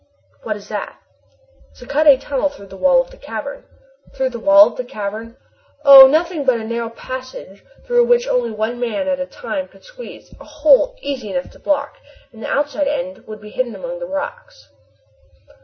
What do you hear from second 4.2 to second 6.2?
the wall of the cavern?" "Oh!